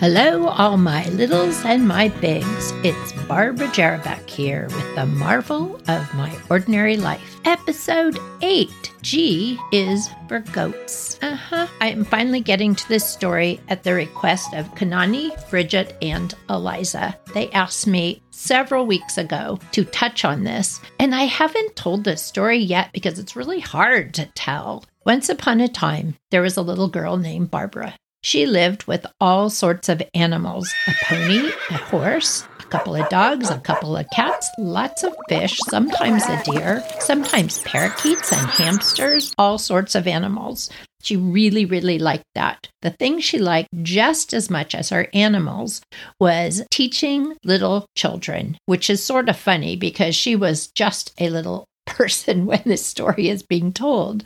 [0.00, 2.72] Hello, all my littles and my bigs.
[2.82, 7.38] It's Barbara Jerebeck here with the marvel of my ordinary life.
[7.44, 11.18] Episode 8 G is for goats.
[11.20, 11.66] Uh huh.
[11.82, 17.14] I am finally getting to this story at the request of Kanani, Bridget, and Eliza.
[17.34, 22.22] They asked me several weeks ago to touch on this, and I haven't told this
[22.22, 24.82] story yet because it's really hard to tell.
[25.04, 27.94] Once upon a time, there was a little girl named Barbara.
[28.22, 33.48] She lived with all sorts of animals a pony, a horse, a couple of dogs,
[33.48, 39.56] a couple of cats, lots of fish, sometimes a deer, sometimes parakeets and hamsters, all
[39.56, 40.68] sorts of animals.
[41.02, 42.68] She really, really liked that.
[42.82, 45.80] The thing she liked just as much as her animals
[46.20, 51.64] was teaching little children, which is sort of funny because she was just a little
[51.86, 54.24] person when this story is being told.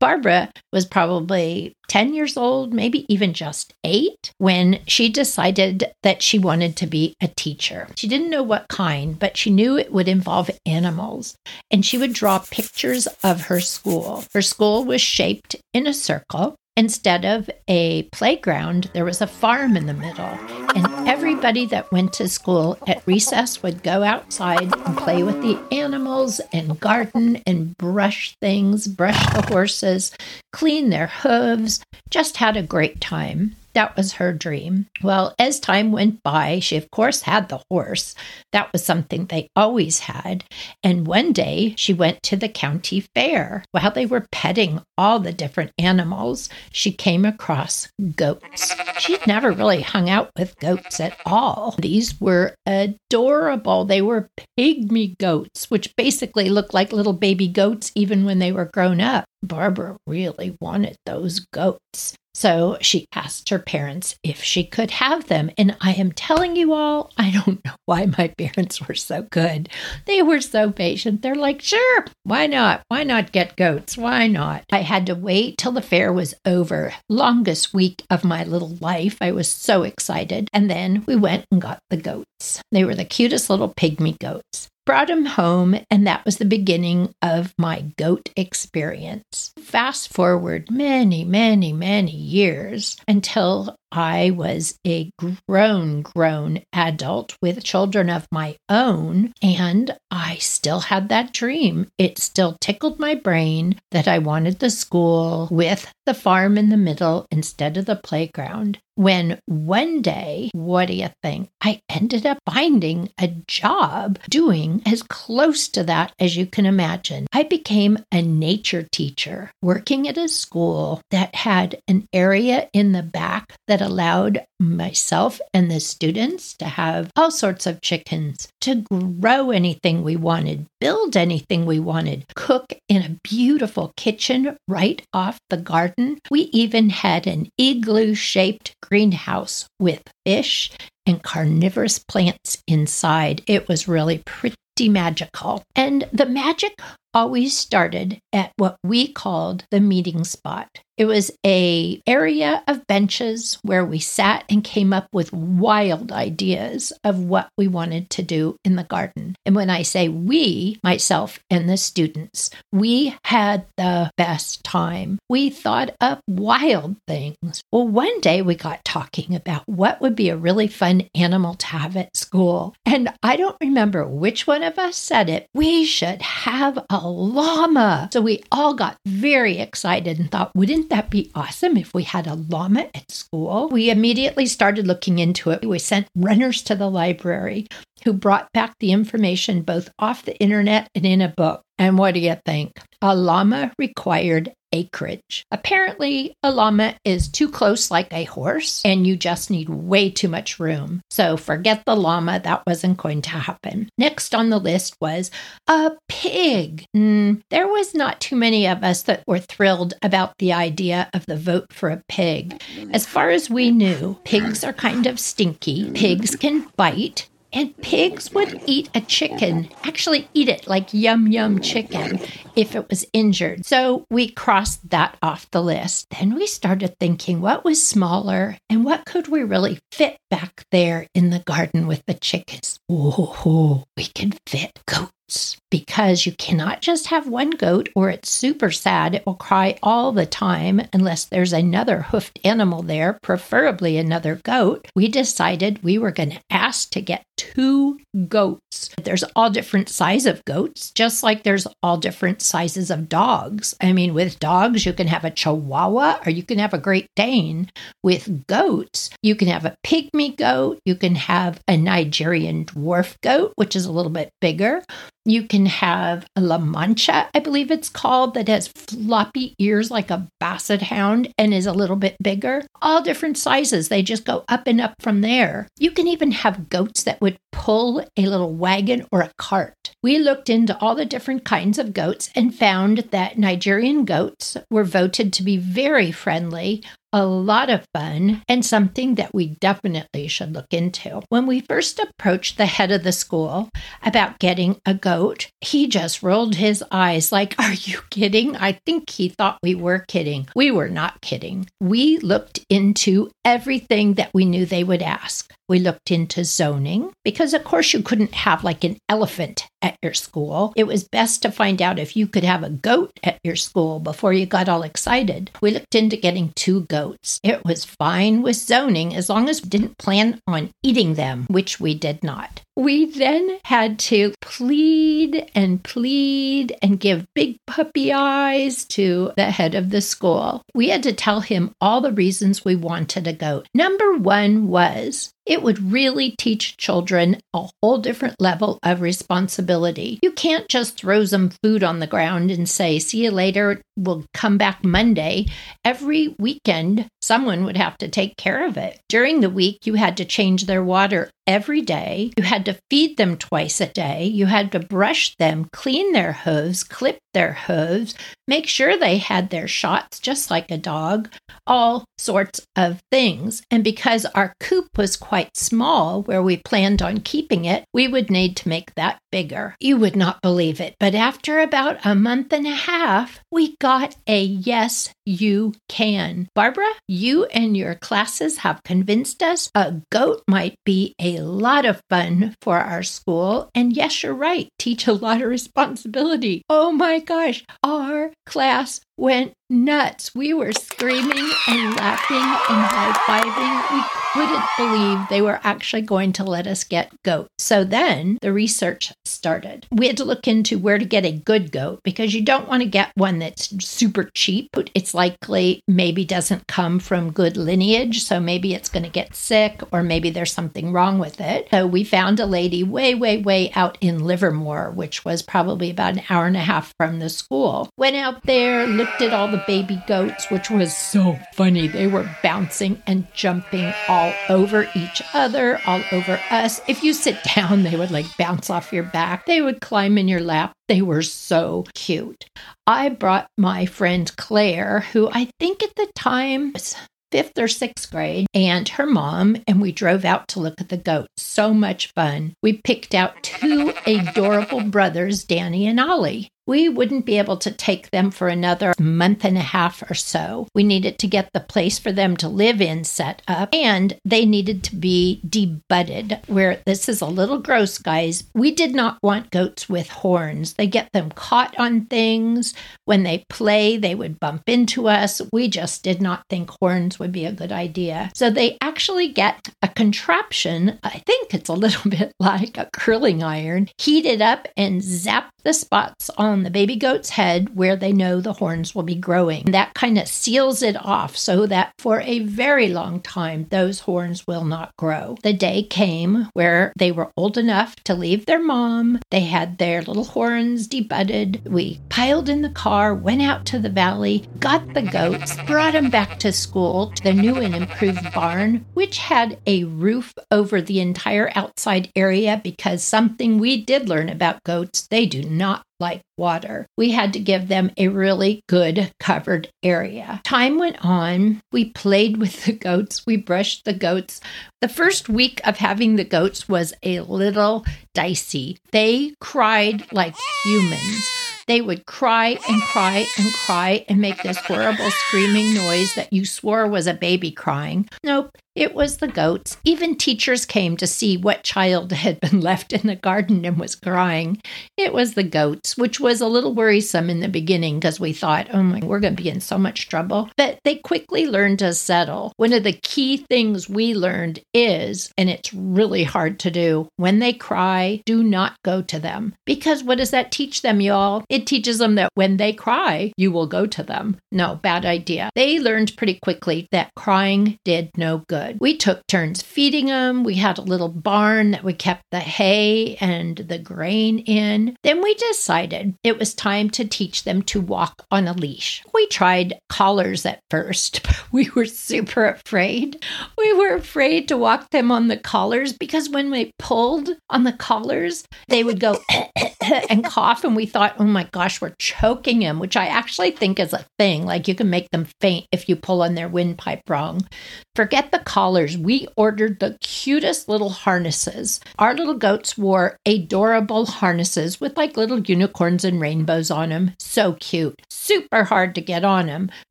[0.00, 6.38] Barbara was probably 10 years old, maybe even just eight, when she decided that she
[6.38, 7.88] wanted to be a teacher.
[7.96, 11.36] She didn't know what kind, but she knew it would involve animals.
[11.70, 14.24] And she would draw pictures of her school.
[14.32, 16.54] Her school was shaped in a circle.
[16.76, 20.38] Instead of a playground, there was a farm in the middle.
[20.78, 25.58] And everybody that went to school at recess would go outside and play with the
[25.72, 30.12] animals and garden and brush things, brush the horses,
[30.52, 33.56] clean their hooves, just had a great time.
[33.74, 34.86] That was her dream.
[35.02, 38.14] Well, as time went by, she, of course, had the horse.
[38.52, 40.44] That was something they always had.
[40.82, 43.64] And one day she went to the county fair.
[43.72, 48.74] While they were petting all the different animals, she came across goats.
[48.98, 51.76] She'd never really hung out with goats at all.
[51.78, 53.84] These were adorable.
[53.84, 58.64] They were pygmy goats, which basically looked like little baby goats even when they were
[58.64, 59.24] grown up.
[59.42, 62.16] Barbara really wanted those goats.
[62.38, 65.50] So she asked her parents if she could have them.
[65.58, 69.68] And I am telling you all, I don't know why my parents were so good.
[70.06, 71.20] They were so patient.
[71.20, 72.82] They're like, sure, why not?
[72.86, 73.96] Why not get goats?
[73.96, 74.62] Why not?
[74.70, 76.94] I had to wait till the fair was over.
[77.08, 79.18] Longest week of my little life.
[79.20, 80.48] I was so excited.
[80.52, 82.62] And then we went and got the goats.
[82.70, 87.14] They were the cutest little pygmy goats brought him home, and that was the beginning
[87.20, 89.52] of my goat experience.
[89.58, 95.10] Fast forward many, many, many years until I was a
[95.48, 101.88] grown, grown adult with children of my own, and I still had that dream.
[101.98, 106.76] It still tickled my brain that I wanted the school with the farm in the
[106.76, 108.78] middle instead of the playground.
[108.94, 111.50] When one day, what do you think?
[111.60, 117.28] I ended up finding a job doing as close to that as you can imagine.
[117.32, 123.04] I became a nature teacher working at a school that had an area in the
[123.04, 128.84] back that that allowed myself and the students to have all sorts of chickens, to
[128.90, 135.38] grow anything we wanted, build anything we wanted, cook in a beautiful kitchen right off
[135.50, 136.18] the garden.
[136.30, 140.70] We even had an igloo shaped greenhouse with fish
[141.06, 143.42] and carnivorous plants inside.
[143.46, 145.62] It was really pretty magical.
[145.74, 146.74] And the magic
[147.18, 150.68] always started at what we called the meeting spot.
[150.98, 156.92] It was a area of benches where we sat and came up with wild ideas
[157.04, 159.36] of what we wanted to do in the garden.
[159.46, 165.20] And when I say we, myself and the students, we had the best time.
[165.28, 167.62] We thought up wild things.
[167.70, 171.66] Well, one day we got talking about what would be a really fun animal to
[171.66, 172.74] have at school.
[172.84, 175.46] And I don't remember which one of us said it.
[175.54, 178.08] We should have a llama.
[178.12, 182.26] So we all got very excited and thought, wouldn't that be awesome if we had
[182.26, 183.68] a llama at school?
[183.68, 185.64] We immediately started looking into it.
[185.64, 187.66] We sent runners to the library
[188.04, 191.62] who brought back the information both off the internet and in a book.
[191.78, 192.72] And what do you think?
[193.02, 195.44] A llama required acreage.
[195.50, 200.28] Apparently, a llama is too close like a horse, and you just need way too
[200.28, 201.00] much room.
[201.10, 203.88] So forget the llama, that wasn't going to happen.
[203.98, 205.30] Next on the list was
[205.68, 206.84] a pig.
[206.96, 211.26] Mm, there was not too many of us that were thrilled about the idea of
[211.26, 212.60] the vote for a pig.
[212.92, 217.28] As far as we knew, pigs are kind of stinky, pigs can bite.
[217.52, 222.20] And pigs would eat a chicken, actually eat it like yum yum chicken
[222.54, 223.64] if it was injured.
[223.64, 226.06] So we crossed that off the list.
[226.10, 231.06] Then we started thinking what was smaller and what could we really fit back there
[231.14, 232.78] in the garden with the chickens.
[232.90, 235.56] Oh, we can fit goats.
[235.70, 239.14] Because you cannot just have one goat or it's super sad.
[239.14, 244.86] It will cry all the time unless there's another hoofed animal there, preferably another goat.
[244.94, 247.98] We decided we were going to ask to get two
[248.28, 248.90] goats.
[249.02, 253.74] There's all different size of goats, just like there's all different sizes of dogs.
[253.80, 257.06] I mean, with dogs, you can have a Chihuahua or you can have a Great
[257.14, 257.70] Dane.
[258.02, 263.52] With goats, you can have a pygmy goat, you can have a Nigerian dwarf goat,
[263.56, 264.82] which is a little bit bigger.
[265.24, 270.10] You can have a La Mancha, I believe it's called, that has floppy ears like
[270.10, 272.64] a basset hound and is a little bit bigger.
[272.80, 273.88] All different sizes.
[273.88, 275.68] They just go up and up from there.
[275.78, 279.74] You can even have goats that would pull a little wagon or a cart.
[280.02, 284.84] We looked into all the different kinds of goats and found that Nigerian goats were
[284.84, 286.82] voted to be very friendly,
[287.12, 291.22] a lot of fun and something that we definitely should look into.
[291.28, 293.70] When we first approached the head of the school
[294.02, 298.56] about getting a goat, he just rolled his eyes like, Are you kidding?
[298.56, 300.48] I think he thought we were kidding.
[300.54, 301.68] We were not kidding.
[301.80, 305.52] We looked into everything that we knew they would ask.
[305.68, 310.14] We looked into zoning because, of course, you couldn't have like an elephant at your
[310.14, 310.72] school.
[310.76, 314.00] It was best to find out if you could have a goat at your school
[314.00, 315.50] before you got all excited.
[315.60, 317.40] We looked into getting two goats.
[317.42, 321.80] It was fine with zoning as long as we didn't plan on eating them, which
[321.80, 322.62] we did not.
[322.76, 329.74] We then had to plead and plead and give big puppy eyes to the head
[329.74, 330.62] of the school.
[330.74, 333.66] We had to tell him all the reasons we wanted a goat.
[333.74, 340.20] Number one was it would really teach children a whole different level of responsibility.
[340.22, 344.24] You can't just throw some food on the ground and say, see you later, we'll
[344.32, 345.46] come back Monday.
[345.84, 349.00] Every weekend, someone would have to take care of it.
[349.08, 352.30] During the week, you had to change their water every day.
[352.36, 354.26] You had to feed them twice a day.
[354.26, 358.14] You had to brush them, clean their hooves, clip their hooves,
[358.46, 361.30] make sure they had their shots just like a dog,
[361.66, 363.62] all sorts of things.
[363.70, 368.30] And because our coop was quite small where we planned on keeping it, we would
[368.30, 369.74] need to make that bigger.
[369.80, 373.87] You would not believe it, but after about a month and a half, we got
[374.26, 376.48] a yes, you can.
[376.54, 382.00] Barbara, you and your classes have convinced us a goat might be a lot of
[382.08, 383.68] fun for our school.
[383.74, 386.62] And yes, you're right, teach a lot of responsibility.
[386.70, 390.34] Oh my gosh, our class went nuts.
[390.34, 393.96] We were screaming and laughing and high fiving.
[393.96, 394.02] We
[394.32, 397.48] couldn't believe they were actually going to let us get goats.
[397.58, 399.86] So then the research started.
[399.92, 402.82] We had to look into where to get a good goat because you don't want
[402.82, 404.70] to get one that's super cheap.
[404.94, 408.22] It's likely maybe doesn't come from good lineage.
[408.22, 411.66] So maybe it's going to get sick or maybe there's something wrong with it.
[411.72, 416.14] So we found a lady way, way, way out in Livermore, which was probably about
[416.14, 417.90] an hour and a half from the school.
[417.96, 421.88] Went out there, looked at all the baby goats, which was so funny.
[421.88, 426.80] They were bouncing and jumping all over each other, all over us.
[426.86, 429.46] If you sit down, they would like bounce off your back.
[429.46, 430.77] They would climb in your lap.
[430.88, 432.46] They were so cute.
[432.86, 436.96] I brought my friend Claire, who I think at the time was
[437.30, 440.96] fifth or sixth grade, and her mom, and we drove out to look at the
[440.96, 441.28] goats.
[441.36, 442.54] So much fun.
[442.62, 448.10] We picked out two adorable brothers, Dani and Ollie we wouldn't be able to take
[448.10, 450.68] them for another month and a half or so.
[450.74, 454.44] We needed to get the place for them to live in set up, and they
[454.44, 456.46] needed to be debudded.
[456.46, 458.44] Where this is a little gross, guys.
[458.54, 460.74] We did not want goats with horns.
[460.74, 462.74] They get them caught on things.
[463.06, 465.40] When they play, they would bump into us.
[465.50, 468.30] We just did not think horns would be a good idea.
[468.34, 470.98] So they actually get a contraption.
[471.02, 475.50] I think it's a little bit like a curling iron, heat it up and zap
[475.68, 479.66] the spots on the baby goat's head where they know the horns will be growing.
[479.66, 484.46] That kind of seals it off so that for a very long time those horns
[484.46, 485.36] will not grow.
[485.42, 489.20] The day came where they were old enough to leave their mom.
[489.30, 491.68] They had their little horns debudded.
[491.68, 496.08] We piled in the car, went out to the valley, got the goats, brought them
[496.08, 501.00] back to school to the new and improved barn, which had a roof over the
[501.00, 506.86] entire outside area because something we did learn about goats, they do not like water.
[506.96, 510.40] We had to give them a really good covered area.
[510.44, 511.60] Time went on.
[511.72, 513.26] We played with the goats.
[513.26, 514.40] We brushed the goats.
[514.80, 517.84] The first week of having the goats was a little
[518.14, 518.78] dicey.
[518.92, 521.28] They cried like humans.
[521.66, 526.46] They would cry and cry and cry and make this horrible screaming noise that you
[526.46, 528.08] swore was a baby crying.
[528.24, 529.76] Nope, it was the goats.
[529.84, 533.96] Even teachers came to see what child had been left in the garden and was
[533.96, 534.60] crying.
[534.96, 538.68] It was the goats, which was a little worrisome in the beginning because we thought,
[538.72, 540.50] oh my, we're going to be in so much trouble.
[540.56, 542.52] But they quickly learned to settle.
[542.56, 547.40] One of the key things we learned is, and it's really hard to do, when
[547.40, 549.54] they cry, do not go to them.
[549.66, 551.44] Because what does that teach them, y'all?
[551.48, 554.36] It teaches them that when they cry, you will go to them.
[554.52, 555.50] No, bad idea.
[555.56, 560.44] They learned pretty quickly that crying did no good We took turns feeding them.
[560.44, 564.96] We had a little barn that we kept the hay and the grain in.
[565.02, 569.02] Then we decided it was time to teach them to walk on a leash.
[569.14, 573.24] We tried collars at first, we were super afraid.
[573.56, 577.72] We were afraid to walk them on the collars because when we pulled on the
[577.72, 579.18] collars, they would go
[580.10, 580.64] and cough.
[580.64, 584.04] And we thought, oh my gosh, we're choking them, which I actually think is a
[584.18, 584.44] thing.
[584.44, 587.46] Like you can make them faint if you pull on their windpipe wrong.
[587.94, 588.96] Forget the collars.
[588.96, 591.80] We ordered the cutest little harnesses.
[591.98, 597.12] Our little goats wore adorable harnesses with like little unicorns and rainbows on them.
[597.20, 598.00] So cute.
[598.08, 599.70] Super hard to get on them.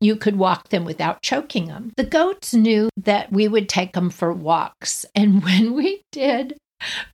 [0.00, 1.92] You could walk them without choking them.
[1.96, 5.06] The goats knew that we would take them for walks.
[5.14, 6.58] And when we did,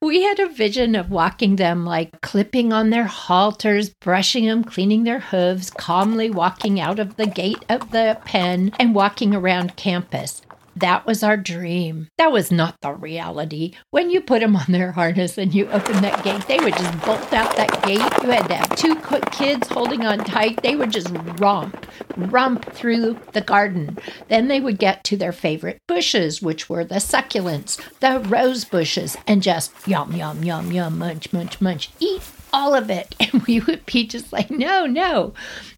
[0.00, 5.04] we had a vision of walking them like clipping on their halters, brushing them, cleaning
[5.04, 10.42] their hooves, calmly walking out of the gate of the pen and walking around campus.
[10.76, 12.09] That was our dream.
[12.19, 13.75] That was not the reality.
[13.90, 17.04] When you put them on their harness and you open that gate, they would just
[17.04, 18.00] bolt out that gate.
[18.23, 18.97] You had to have two
[19.31, 20.62] kids holding on tight.
[20.62, 23.99] They would just romp, romp through the garden.
[24.28, 29.16] Then they would get to their favorite bushes, which were the succulents, the rose bushes,
[29.26, 33.14] and just yum, yum, yum, yum, munch, munch, munch, eat all of it.
[33.35, 35.35] And we would be just like, no, no.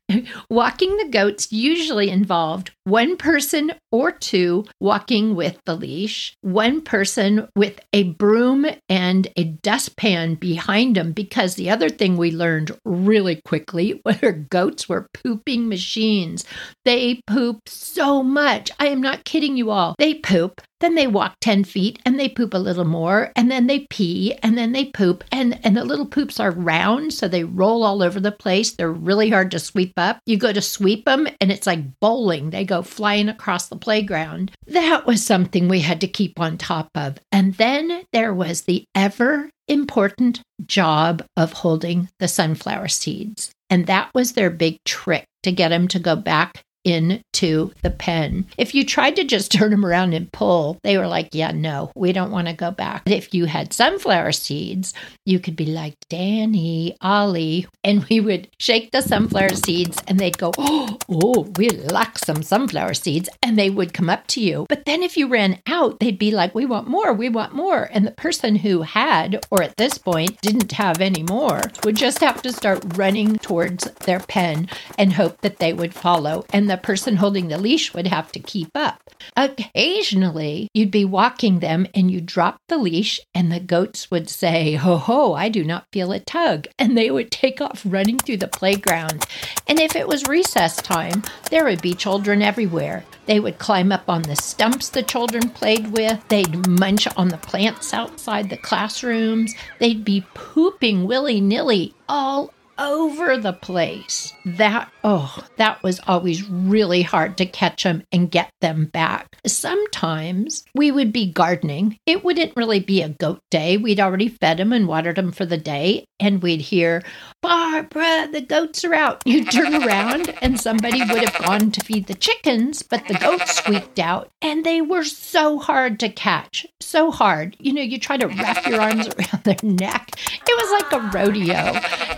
[0.50, 7.48] Walking the goats usually involved one person or two walking with the leash, one person
[7.56, 11.12] with a broom and a dustpan behind them.
[11.12, 16.44] Because the other thing we learned really quickly were goats were pooping machines.
[16.84, 18.70] They poop so much.
[18.78, 19.96] I am not kidding you all.
[19.98, 23.66] They poop then they walk 10 feet and they poop a little more and then
[23.66, 27.44] they pee and then they poop and and the little poops are round so they
[27.44, 28.72] roll all over the place.
[28.72, 30.18] They're really hard to sweep up.
[30.26, 32.50] You go to sweep them and it's like bowling.
[32.50, 34.52] They go flying across the playground.
[34.66, 37.18] That was something we had to keep on top of.
[37.32, 43.50] And then there was the ever important job of holding the sunflower seeds.
[43.68, 48.46] And that was their big trick to get them to go back into the pen.
[48.56, 51.90] If you tried to just turn them around and pull, they were like, yeah, no,
[51.96, 53.04] we don't want to go back.
[53.04, 58.48] But if you had sunflower seeds, you could be like, Dani, Ollie, and we would
[58.60, 63.28] shake the sunflower seeds and they'd go, oh, oh, we like some sunflower seeds.
[63.42, 64.66] And they would come up to you.
[64.68, 67.88] But then if you ran out, they'd be like, we want more, we want more.
[67.90, 72.20] And the person who had, or at this point didn't have any more, would just
[72.20, 76.44] have to start running towards their pen and hope that they would follow.
[76.52, 79.00] And the the person holding the leash would have to keep up.
[79.34, 84.74] Occasionally, you'd be walking them and you'd drop the leash, and the goats would say,
[84.74, 86.66] Ho ho, I do not feel a tug.
[86.78, 89.24] And they would take off running through the playground.
[89.66, 93.04] And if it was recess time, there would be children everywhere.
[93.24, 96.28] They would climb up on the stumps the children played with.
[96.28, 99.54] They'd munch on the plants outside the classrooms.
[99.78, 104.32] They'd be pooping willy nilly all over the place.
[104.44, 109.36] That, oh, that was always really hard to catch them and get them back.
[109.46, 111.98] Sometimes we would be gardening.
[112.06, 113.76] It wouldn't really be a goat day.
[113.76, 116.04] We'd already fed them and watered them for the day.
[116.18, 117.02] And we'd hear,
[117.42, 119.22] Barbara, the goats are out.
[119.26, 123.56] You'd turn around and somebody would have gone to feed the chickens, but the goats
[123.56, 126.66] squeaked out and they were so hard to catch.
[126.80, 127.56] So hard.
[127.58, 130.10] You know, you try to wrap your arms around their neck.
[130.32, 131.72] It was like a rodeo.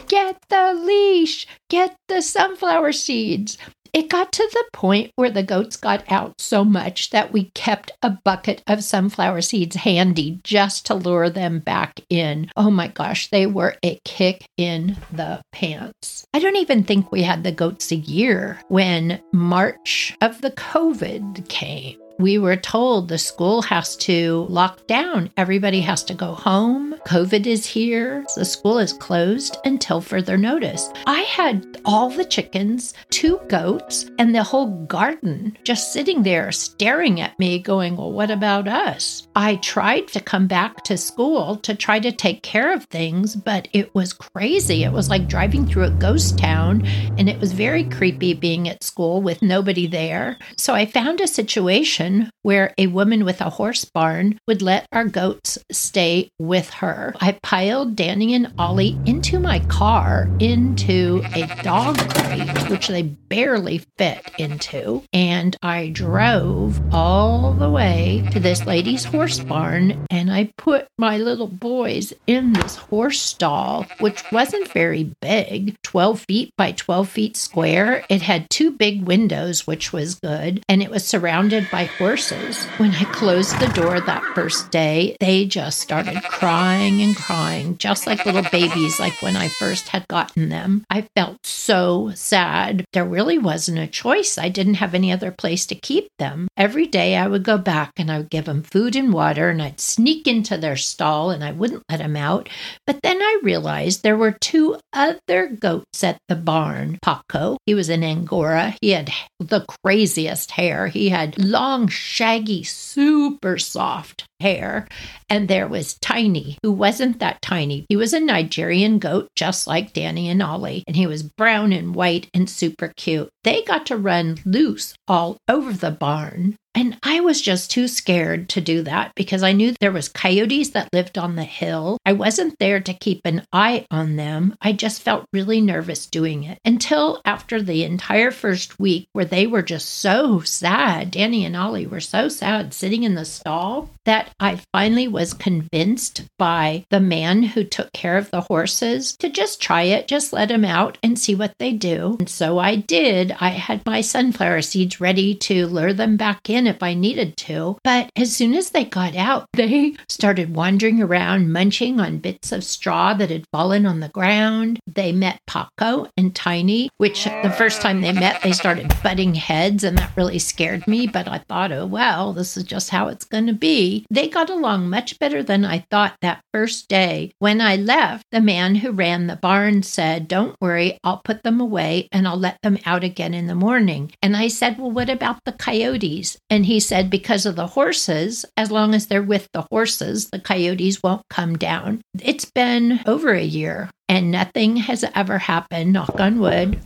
[0.07, 3.59] Get the leash, get the sunflower seeds.
[3.93, 7.93] It got to the point where the goats got out so much that we kept
[8.03, 12.51] a bucket of sunflower seeds handy just to lure them back in.
[12.57, 16.27] Oh my gosh, they were a kick in the pants.
[16.35, 21.49] I don't even think we had the goats a year when March of the COVID
[21.49, 21.99] came.
[22.19, 25.31] We were told the school has to lock down.
[25.37, 26.97] Everybody has to go home.
[27.07, 28.25] COVID is here.
[28.35, 30.91] The school is closed until further notice.
[31.07, 37.21] I had all the chickens, two goats, and the whole garden just sitting there staring
[37.21, 39.29] at me, going, Well, what about us?
[39.37, 43.69] I tried to come back to school to try to take care of things, but
[43.73, 44.83] it was crazy.
[44.83, 46.85] It was like driving through a ghost town,
[47.17, 50.37] and it was very creepy being at school with nobody there.
[50.57, 52.08] So I found a situation
[52.43, 57.15] where a woman with a horse barn would let our goats stay with her.
[57.21, 63.83] I piled Dani and Ollie into my car into a dog crate, which they barely
[63.97, 70.51] fit into, and I drove all the way to this lady's horse barn and I
[70.57, 76.73] put my little boys in this horse stall, which wasn't very big 12 feet by
[76.73, 78.05] 12 feet square.
[78.09, 82.65] It had two big windows, which was good, and it was surrounded by horses.
[82.79, 88.07] When I closed the door that first day, they just started crying and crying, just
[88.07, 90.85] like little babies, like when I first had gotten them.
[90.89, 92.85] I felt so sad.
[92.93, 94.39] There really wasn't a choice.
[94.39, 96.47] I didn't have any other place to keep them.
[96.57, 99.61] Every day I would go back and I would give them food and water, and
[99.61, 102.49] I'd sneak into their stall and I wouldn't let them out.
[102.87, 106.99] But then I realized there were two other goats at the barn.
[107.03, 108.77] Paco, he was an Angora.
[108.81, 110.87] He had the craziest hair.
[110.87, 114.87] He had long, shaggy, super soft hair.
[115.31, 117.85] And there was Tiny, who wasn't that tiny.
[117.89, 121.95] He was a Nigerian goat, just like Dani and Ollie, and he was brown and
[121.95, 123.29] white and super cute.
[123.45, 126.57] They got to run loose all over the barn.
[126.75, 130.71] And I was just too scared to do that because I knew there was coyotes
[130.71, 131.99] that lived on the hill.
[132.07, 134.55] I wasn't there to keep an eye on them.
[134.61, 139.45] I just felt really nervous doing it until after the entire first week where they
[139.45, 141.13] were just so sad.
[141.13, 146.25] Dani and Ollie were so sad sitting in the stall that I finally was convinced
[146.39, 150.49] by the man who took care of the horses to just try it, just let
[150.49, 152.17] them out and see what they do.
[152.19, 153.35] And so I did.
[153.41, 157.79] I had my sunflower seeds ready to lure them back in if I needed to.
[157.85, 162.65] But as soon as they got out, they started wandering around, munching on bits of
[162.65, 164.81] straw that had fallen on the ground.
[164.87, 169.85] They met Paco and Tiny, which the first time they met, they started butting heads,
[169.85, 171.07] and that really scared me.
[171.07, 174.07] But I thought, oh, well, this is just how it's going to be.
[174.19, 177.31] They got along much better than I thought that first day.
[177.39, 181.61] When I left, the man who ran the barn said, Don't worry, I'll put them
[181.61, 184.11] away and I'll let them out again in the morning.
[184.21, 186.37] And I said, Well, what about the coyotes?
[186.51, 190.41] And he said, because of the horses, as long as they're with the horses, the
[190.41, 192.03] coyotes won't come down.
[192.21, 196.81] It's been over a year and nothing has ever happened, knock on wood,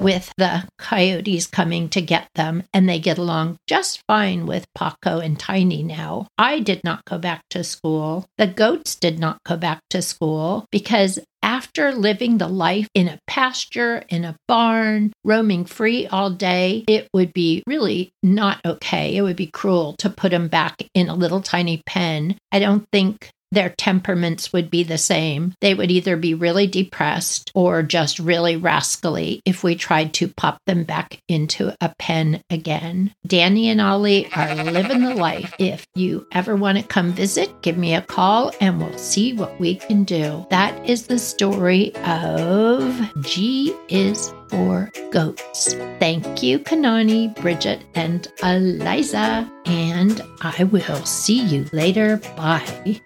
[0.00, 2.62] with the coyotes coming to get them.
[2.72, 6.28] And they get along just fine with Paco and Tiny now.
[6.36, 8.26] I did not go back to school.
[8.36, 13.18] The goats did not go back to school because after living the life in a
[13.26, 19.16] pasture, in a barn, roaming free all day, it would be really not okay.
[19.16, 22.36] It would be cruel to put them back in a little tiny pen.
[22.52, 25.54] I don't think their temperaments would be the same.
[25.60, 30.58] They would either be really depressed or just really rascally if we tried to pop
[30.66, 33.14] them back into a pen again.
[33.26, 35.54] Dani and Ollie are living the life.
[35.58, 39.58] If you ever want to come visit, give me a call and we'll see what
[39.58, 40.46] we can do.
[40.50, 45.74] That is the story of G is for goats.
[45.98, 49.50] Thank you, Kanani, Bridget, and Eliza.
[49.66, 52.18] And I will see you later.
[52.36, 53.00] Bye.